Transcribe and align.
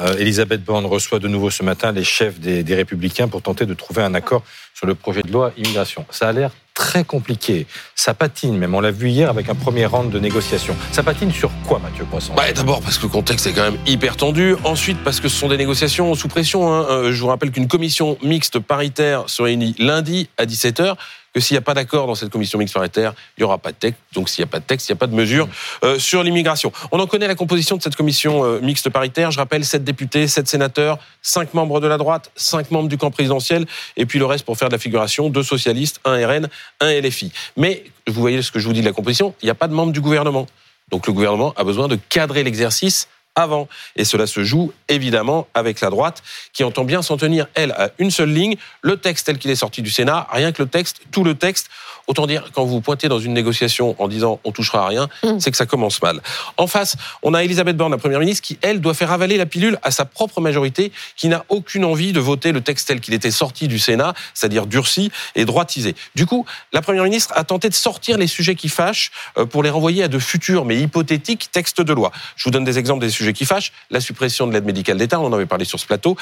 Euh, 0.00 0.16
Elisabeth 0.18 0.64
Borne 0.64 0.86
reçoit 0.86 1.18
de 1.18 1.28
nouveau 1.28 1.50
ce 1.50 1.62
matin 1.62 1.92
les 1.92 2.04
chefs 2.04 2.40
des, 2.40 2.74
Républicains 2.74 3.28
pour 3.28 3.42
tenter 3.42 3.66
de 3.66 3.74
trouver 3.74 4.02
un 4.02 4.14
accord 4.14 4.42
sur 4.74 4.86
le 4.86 4.94
projet 4.94 5.22
de 5.22 5.30
loi 5.30 5.52
immigration. 5.56 6.06
Ça 6.10 6.28
a 6.28 6.32
l'air 6.32 6.50
très 6.72 7.04
compliqué. 7.04 7.66
Ça 7.94 8.14
patine, 8.14 8.56
même 8.56 8.74
on 8.74 8.80
l'a 8.80 8.90
vu 8.90 9.10
hier 9.10 9.28
avec 9.28 9.50
un 9.50 9.54
premier 9.54 9.84
round 9.84 10.10
de 10.10 10.18
négociations. 10.18 10.74
Ça 10.92 11.02
patine 11.02 11.30
sur 11.32 11.50
quoi, 11.66 11.78
Mathieu 11.78 12.04
Poisson? 12.04 12.32
Bah, 12.34 12.50
D'abord 12.52 12.80
parce 12.80 12.96
que 12.96 13.02
le 13.02 13.08
contexte 13.08 13.46
est 13.46 13.52
quand 13.52 13.64
même 13.64 13.78
hyper 13.86 14.16
tendu. 14.16 14.54
Ensuite 14.64 14.98
parce 15.04 15.20
que 15.20 15.28
ce 15.28 15.36
sont 15.36 15.48
des 15.48 15.58
négociations 15.58 16.14
sous 16.14 16.28
pression. 16.28 16.72
Hein. 16.72 16.86
Euh, 16.88 17.12
je 17.12 17.20
vous 17.20 17.28
rappelle 17.28 17.50
qu'une 17.50 17.68
commission 17.68 18.16
mixte 18.22 18.58
paritaire 18.60 19.24
se 19.26 19.42
réunit 19.42 19.74
lundi 19.78 20.30
à 20.38 20.46
17h 20.46 20.96
que 21.32 21.40
s'il 21.40 21.54
n'y 21.54 21.58
a 21.58 21.62
pas 21.62 21.74
d'accord 21.74 22.06
dans 22.06 22.14
cette 22.14 22.30
commission 22.30 22.58
mixte 22.58 22.74
paritaire, 22.74 23.14
il 23.36 23.40
n'y 23.40 23.44
aura 23.44 23.58
pas 23.58 23.72
de 23.72 23.76
texte. 23.76 24.00
Donc 24.12 24.28
s'il 24.28 24.42
n'y 24.42 24.48
a 24.48 24.50
pas 24.50 24.58
de 24.58 24.64
texte, 24.64 24.88
il 24.88 24.92
n'y 24.92 24.96
a 24.96 24.98
pas 24.98 25.06
de 25.06 25.14
mesure 25.14 25.48
euh, 25.84 25.98
sur 25.98 26.22
l'immigration. 26.22 26.72
On 26.92 26.98
en 26.98 27.06
connaît 27.06 27.28
la 27.28 27.34
composition 27.34 27.76
de 27.76 27.82
cette 27.82 27.96
commission 27.96 28.44
euh, 28.44 28.60
mixte 28.60 28.90
paritaire. 28.90 29.30
Je 29.30 29.38
rappelle, 29.38 29.64
7 29.64 29.84
députés, 29.84 30.26
7 30.26 30.48
sénateurs, 30.48 30.98
5 31.22 31.54
membres 31.54 31.80
de 31.80 31.86
la 31.86 31.98
droite, 31.98 32.30
5 32.36 32.70
membres 32.70 32.88
du 32.88 32.98
camp 32.98 33.10
présidentiel, 33.10 33.66
et 33.96 34.06
puis 34.06 34.18
le 34.18 34.26
reste 34.26 34.44
pour 34.44 34.56
faire 34.56 34.68
de 34.68 34.74
la 34.74 34.78
figuration, 34.78 35.30
deux 35.30 35.42
socialistes, 35.42 36.00
un 36.04 36.26
RN, 36.26 36.48
un 36.80 37.00
LFI. 37.00 37.32
Mais 37.56 37.84
vous 38.06 38.20
voyez 38.20 38.42
ce 38.42 38.50
que 38.50 38.58
je 38.58 38.66
vous 38.66 38.72
dis 38.72 38.80
de 38.80 38.86
la 38.86 38.92
composition, 38.92 39.34
il 39.42 39.46
n'y 39.46 39.50
a 39.50 39.54
pas 39.54 39.68
de 39.68 39.74
membres 39.74 39.92
du 39.92 40.00
gouvernement. 40.00 40.46
Donc 40.90 41.06
le 41.06 41.12
gouvernement 41.12 41.54
a 41.56 41.64
besoin 41.64 41.88
de 41.88 41.98
cadrer 42.08 42.42
l'exercice 42.42 43.08
avant. 43.34 43.68
Et 43.96 44.04
cela 44.04 44.26
se 44.26 44.44
joue 44.44 44.72
évidemment 44.88 45.46
avec 45.54 45.80
la 45.80 45.90
droite 45.90 46.22
qui 46.52 46.64
entend 46.64 46.84
bien 46.84 47.02
s'en 47.02 47.16
tenir, 47.16 47.46
elle, 47.54 47.72
à 47.72 47.90
une 47.98 48.10
seule 48.10 48.32
ligne, 48.32 48.56
le 48.82 48.96
texte 48.96 49.26
tel 49.26 49.38
qu'il 49.38 49.50
est 49.50 49.56
sorti 49.56 49.82
du 49.82 49.90
Sénat, 49.90 50.26
rien 50.30 50.52
que 50.52 50.62
le 50.62 50.68
texte, 50.68 51.00
tout 51.10 51.24
le 51.24 51.34
texte. 51.34 51.70
Autant 52.10 52.26
dire, 52.26 52.50
quand 52.52 52.64
vous 52.64 52.80
pointez 52.80 53.06
dans 53.06 53.20
une 53.20 53.32
négociation 53.32 53.94
en 54.00 54.08
disant 54.08 54.40
on 54.42 54.50
touchera 54.50 54.82
à 54.82 54.88
rien, 54.88 55.08
mm. 55.22 55.38
c'est 55.38 55.52
que 55.52 55.56
ça 55.56 55.64
commence 55.64 56.02
mal. 56.02 56.20
En 56.56 56.66
face, 56.66 56.96
on 57.22 57.34
a 57.34 57.44
Elisabeth 57.44 57.76
Borne, 57.76 57.92
la 57.92 57.98
première 57.98 58.18
ministre, 58.18 58.42
qui, 58.42 58.58
elle, 58.62 58.80
doit 58.80 58.94
faire 58.94 59.12
avaler 59.12 59.36
la 59.36 59.46
pilule 59.46 59.78
à 59.84 59.92
sa 59.92 60.04
propre 60.04 60.40
majorité, 60.40 60.90
qui 61.14 61.28
n'a 61.28 61.44
aucune 61.50 61.84
envie 61.84 62.12
de 62.12 62.18
voter 62.18 62.50
le 62.50 62.62
texte 62.62 62.88
tel 62.88 62.98
qu'il 62.98 63.14
était 63.14 63.30
sorti 63.30 63.68
du 63.68 63.78
Sénat, 63.78 64.14
c'est-à-dire 64.34 64.66
durci 64.66 65.12
et 65.36 65.44
droitisé. 65.44 65.94
Du 66.16 66.26
coup, 66.26 66.46
la 66.72 66.82
première 66.82 67.04
ministre 67.04 67.32
a 67.36 67.44
tenté 67.44 67.68
de 67.68 67.74
sortir 67.74 68.18
les 68.18 68.26
sujets 68.26 68.56
qui 68.56 68.68
fâchent 68.68 69.12
euh, 69.38 69.46
pour 69.46 69.62
les 69.62 69.70
renvoyer 69.70 70.02
à 70.02 70.08
de 70.08 70.18
futurs, 70.18 70.64
mais 70.64 70.80
hypothétiques, 70.80 71.52
textes 71.52 71.80
de 71.80 71.92
loi. 71.92 72.10
Je 72.34 72.42
vous 72.42 72.50
donne 72.50 72.64
des 72.64 72.80
exemples 72.80 73.02
des 73.02 73.10
sujets 73.10 73.34
qui 73.34 73.44
fâchent. 73.44 73.72
La 73.88 74.00
suppression 74.00 74.48
de 74.48 74.52
l'aide 74.52 74.64
médicale 74.64 74.98
d'État, 74.98 75.20
on 75.20 75.26
en 75.26 75.32
avait 75.32 75.46
parlé 75.46 75.64
sur 75.64 75.78
ce 75.78 75.86
plateau, 75.86 76.16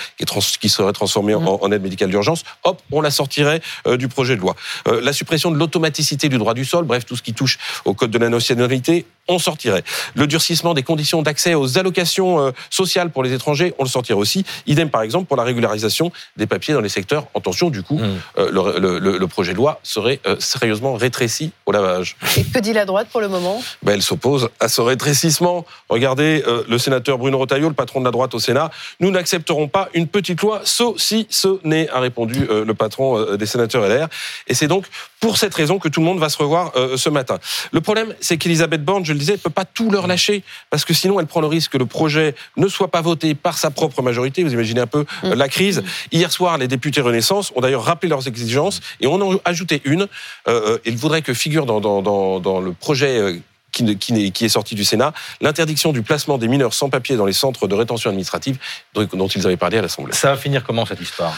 qui, 0.60 0.68
serait 0.68 0.92
transformée 0.92 1.34
mm. 1.34 1.48
en, 1.48 1.72
aide 1.72 1.82
médicale 1.82 2.10
d'urgence. 2.10 2.42
Hop, 2.64 2.82
on 2.92 3.00
la 3.00 3.10
sortirait 3.10 3.62
euh, 3.86 3.96
du 3.96 4.08
projet 4.08 4.36
de 4.36 4.42
loi. 4.42 4.54
Euh, 4.86 5.00
la 5.00 5.14
suppression 5.14 5.50
de 5.50 5.56
l'automaticité 5.78 6.28
du 6.28 6.38
droit 6.38 6.54
du 6.54 6.64
sol, 6.64 6.84
bref, 6.84 7.06
tout 7.06 7.14
ce 7.14 7.22
qui 7.22 7.32
touche 7.32 7.58
au 7.84 7.94
code 7.94 8.10
de 8.10 8.18
la 8.18 8.28
nationalité, 8.28 9.06
on 9.28 9.38
sortirait. 9.38 9.84
Le 10.14 10.26
durcissement 10.26 10.74
des 10.74 10.82
conditions 10.82 11.22
d'accès 11.22 11.54
aux 11.54 11.78
allocations 11.78 12.40
euh, 12.40 12.50
sociales 12.70 13.10
pour 13.10 13.22
les 13.22 13.32
étrangers, 13.32 13.74
on 13.78 13.84
le 13.84 13.88
sortirait 13.88 14.18
aussi. 14.18 14.44
Idem, 14.66 14.90
par 14.90 15.02
exemple, 15.02 15.26
pour 15.26 15.36
la 15.36 15.44
régularisation 15.44 16.10
des 16.36 16.46
papiers 16.46 16.74
dans 16.74 16.80
les 16.80 16.88
secteurs 16.88 17.26
en 17.34 17.40
tension. 17.40 17.70
Du 17.70 17.82
coup, 17.82 17.98
mm. 17.98 18.18
le, 18.36 19.26
projet 19.26 19.52
de 19.52 19.58
loi 19.58 19.80
serait 19.82 20.20
sérieusement 20.38 20.94
rétréci 20.94 21.52
au 21.66 21.72
lavage. 21.72 22.16
Et 22.36 22.44
que 22.44 22.58
dit 22.58 22.72
la 22.72 22.86
droite 22.86 23.08
pour 23.10 23.20
le 23.20 23.28
moment? 23.28 23.62
Ben, 23.82 23.92
Elle 23.92 24.02
s'oppose 24.02 24.48
à 24.58 24.68
ce 24.68 24.80
rétrécissement. 24.80 25.66
Regardez 25.88 26.42
le 26.66 26.78
sénateur 26.78 27.18
Bruno 27.18 27.38
Retailleau, 27.38 27.68
le 27.68 27.74
patron 27.74 28.00
de 28.00 28.06
la 28.06 28.10
droite 28.10 28.34
au 28.34 28.38
Sénat. 28.38 28.70
Nous 29.00 29.10
n'accepterons 29.10 29.68
pas 29.68 29.88
une 29.92 30.06
petite 30.06 30.40
loi 30.40 30.62
saucissonnée, 30.64 31.88
a 31.90 32.00
répondu 32.00 32.46
le 32.48 32.74
patron 32.74 33.36
des 33.36 33.46
sénateurs 33.46 33.86
LR. 33.86 34.08
Et 34.46 34.54
c'est 34.54 34.68
donc 34.68 34.86
pour 35.20 35.36
cette 35.36 35.54
raison 35.54 35.78
que 35.78 35.88
tout 35.88 36.00
le 36.00 36.06
monde 36.06 36.18
va 36.18 36.28
se 36.28 36.38
revoir 36.38 36.72
euh, 36.76 36.96
ce 36.96 37.08
matin. 37.08 37.38
Le 37.72 37.80
problème, 37.80 38.14
c'est 38.20 38.36
qu'Elisabeth 38.36 38.84
Borne, 38.84 39.04
je 39.04 39.12
le 39.18 39.20
disais, 39.20 39.32
ne 39.34 39.38
peut 39.38 39.50
pas 39.50 39.64
tout 39.64 39.90
leur 39.90 40.06
lâcher, 40.06 40.42
parce 40.70 40.84
que 40.84 40.94
sinon 40.94 41.20
elle 41.20 41.26
prend 41.26 41.40
le 41.40 41.46
risque 41.46 41.72
que 41.72 41.78
le 41.78 41.86
projet 41.86 42.34
ne 42.56 42.68
soit 42.68 42.88
pas 42.88 43.00
voté 43.00 43.34
par 43.34 43.58
sa 43.58 43.70
propre 43.70 44.02
majorité. 44.02 44.42
Vous 44.42 44.52
imaginez 44.52 44.80
un 44.80 44.86
peu 44.86 45.04
euh, 45.24 45.34
la 45.34 45.48
crise. 45.48 45.82
Hier 46.12 46.30
soir, 46.32 46.58
les 46.58 46.68
députés 46.68 47.00
Renaissance 47.00 47.52
ont 47.56 47.60
d'ailleurs 47.60 47.84
rappelé 47.84 48.08
leurs 48.08 48.26
exigences 48.28 48.80
et 49.00 49.06
on 49.06 49.14
en 49.14 49.36
a 49.36 49.40
ajouté 49.44 49.82
une. 49.84 50.08
Euh, 50.46 50.78
ils 50.84 50.96
voudraient 50.96 51.22
que 51.22 51.34
figure 51.34 51.66
dans, 51.66 51.80
dans, 51.80 52.02
dans, 52.02 52.40
dans 52.40 52.60
le 52.60 52.72
projet 52.72 53.40
qui, 53.72 54.44
est 54.44 54.48
sorti 54.48 54.74
du 54.74 54.84
Sénat, 54.84 55.12
l'interdiction 55.40 55.92
du 55.92 56.02
placement 56.02 56.38
des 56.38 56.48
mineurs 56.48 56.74
sans 56.74 56.90
papier 56.90 57.16
dans 57.16 57.26
les 57.26 57.32
centres 57.32 57.68
de 57.68 57.74
rétention 57.74 58.10
administrative 58.10 58.58
dont 58.94 59.28
ils 59.28 59.46
avaient 59.46 59.56
parlé 59.56 59.78
à 59.78 59.82
l'Assemblée. 59.82 60.14
Ça 60.14 60.30
va 60.30 60.36
finir 60.36 60.64
comment 60.64 60.86
cette 60.86 61.00
histoire? 61.00 61.34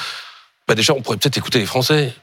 Bah 0.67 0.75
Déjà, 0.75 0.95
on 0.95 1.03
pourrait 1.03 1.17
peut-être 1.17 1.39
écouter 1.39 1.59
les 1.59 1.67
Français. 1.67 2.15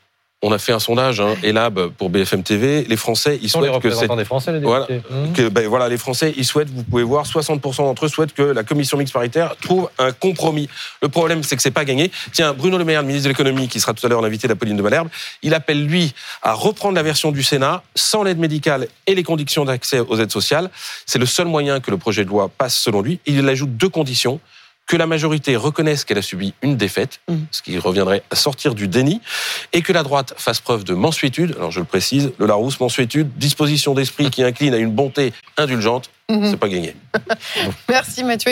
On 0.44 0.52
a 0.52 0.60
fait 0.60 0.72
un 0.72 0.78
sondage, 0.78 1.20
hein, 1.20 1.36
Elab 1.42 1.88
pour 1.98 2.12
BFM 2.12 2.44
TV. 2.44 2.84
Les 2.84 2.96
Français, 2.96 3.40
ils 3.42 3.50
souhaitent 3.50 3.80
que 3.82 3.90
c'est 3.90 4.08
des 4.08 4.24
Français, 4.24 4.52
les 4.52 4.60
voilà, 4.60 4.86
mmh. 4.86 5.34
que, 5.34 5.50
ben, 5.50 5.68
voilà, 5.68 5.90
les 5.90 5.98
Français, 5.98 6.32
ils 6.38 6.46
souhaitent. 6.46 6.70
Vous 6.70 6.84
pouvez 6.84 7.02
voir, 7.02 7.26
60% 7.26 7.78
d'entre 7.78 8.06
eux 8.06 8.08
souhaitent 8.08 8.34
que 8.34 8.44
la 8.44 8.64
commission 8.64 9.00
mixte 9.00 9.16
paritaire 9.16 9.56
trouve 9.60 9.90
un 9.98 10.12
compromis. 10.12 10.70
Le 11.02 11.10
problème, 11.10 11.42
c'est 11.42 11.56
que 11.56 11.64
c'est 11.64 11.72
pas 11.72 11.86
gagné. 11.86 12.12
Tiens, 12.34 12.54
Bruno 12.54 12.78
Le 12.78 12.86
Maire, 12.86 13.02
le 13.02 13.08
ministre 13.08 13.28
de 13.28 13.34
l'économie, 13.34 13.68
qui 13.68 13.80
sera 13.80 13.96
tout 13.96 14.06
à 14.06 14.10
l'heure 14.10 14.22
l'invité 14.22 14.48
d'Apolline 14.48 14.78
de 14.78 14.82
Malherbe, 14.84 15.10
il 15.42 15.56
appelle 15.56 15.84
lui 15.84 16.14
à 16.44 16.54
reprendre 16.54 16.94
la 16.94 17.04
version 17.04 17.32
du 17.32 17.42
Sénat 17.42 17.82
sans 17.96 18.22
l'aide 18.22 18.38
médicale 18.38 18.90
et 19.08 19.16
les 19.16 19.24
conditions 19.24 19.66
d'accès 19.66 20.02
aux 20.02 20.20
aides 20.20 20.32
sociales. 20.32 20.70
C'est 21.08 21.18
le 21.18 21.26
seul 21.26 21.48
moyen 21.48 21.80
que 21.80 21.90
le 21.90 21.98
projet 21.98 22.24
de 22.24 22.30
loi 22.30 22.52
passe 22.56 22.76
selon 22.76 23.02
lui. 23.02 23.20
Il 23.26 23.50
ajoute 23.50 23.76
deux 23.76 23.90
conditions 23.90 24.40
que 24.88 24.96
la 24.96 25.06
majorité 25.06 25.56
reconnaisse 25.56 26.06
qu'elle 26.06 26.18
a 26.18 26.22
subi 26.22 26.54
une 26.62 26.78
défaite, 26.78 27.20
mm. 27.28 27.36
ce 27.52 27.62
qui 27.62 27.78
reviendrait 27.78 28.24
à 28.32 28.36
sortir 28.36 28.74
du 28.74 28.88
déni, 28.88 29.22
et 29.74 29.82
que 29.82 29.94
la 29.94 30.02
droite 30.02 30.34
fasse 30.38 30.62
preuve 30.62 30.84
de 30.84 30.94
mansuétude. 30.94 31.56
Alors 31.58 31.72
je 31.72 31.80
le 31.80 31.86
précise, 31.86 32.32
le 32.40 32.46
Larousse, 32.48 32.80
mansuétude, 32.80 33.30
disposition 33.38 33.94
d'esprit 33.94 34.32
qui 34.32 34.44
incline 34.44 34.74
à 34.74 34.78
une 34.78 34.92
bonté 34.92 35.34
indulgente, 35.58 36.10
mm-hmm. 36.30 36.50
c'est 36.50 36.58
pas 36.58 36.70
gagné. 36.70 36.96
Merci 37.90 38.24
Mathieu. 38.24 38.46